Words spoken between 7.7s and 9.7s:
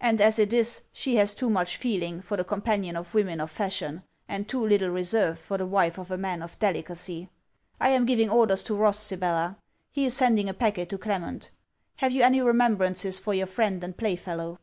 I am giving orders to Ross, Sibella.